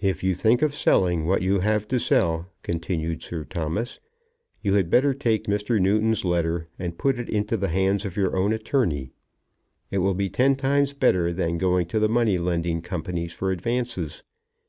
"If 0.00 0.22
you 0.22 0.36
think 0.36 0.62
of 0.62 0.76
selling 0.76 1.26
what 1.26 1.42
you 1.42 1.58
have 1.58 1.88
to 1.88 1.98
sell," 1.98 2.46
continued 2.62 3.20
Sir 3.20 3.42
Thomas, 3.42 3.98
"you 4.62 4.74
had 4.74 4.88
better 4.90 5.12
take 5.12 5.46
Mr. 5.48 5.80
Newton's 5.80 6.24
letter 6.24 6.68
and 6.78 6.96
put 6.96 7.18
it 7.18 7.28
into 7.28 7.56
the 7.56 7.66
hands 7.66 8.04
of 8.04 8.16
your 8.16 8.36
own 8.36 8.52
attorney. 8.52 9.10
It 9.90 9.98
will 9.98 10.14
be 10.14 10.30
ten 10.30 10.54
times 10.54 10.92
better 10.92 11.32
than 11.32 11.58
going 11.58 11.86
to 11.86 11.98
the 11.98 12.08
money 12.08 12.38
lending 12.38 12.80
companies 12.80 13.32
for 13.32 13.50
advances. 13.50 14.22